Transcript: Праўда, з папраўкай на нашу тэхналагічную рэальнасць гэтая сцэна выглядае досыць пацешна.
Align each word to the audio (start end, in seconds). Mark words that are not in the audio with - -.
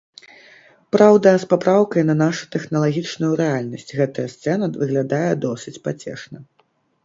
Праўда, 0.95 1.33
з 1.43 1.49
папраўкай 1.51 2.03
на 2.07 2.15
нашу 2.23 2.49
тэхналагічную 2.57 3.31
рэальнасць 3.43 3.95
гэтая 4.03 4.27
сцэна 4.35 4.73
выглядае 4.81 5.31
досыць 5.49 5.79
пацешна. 5.89 6.37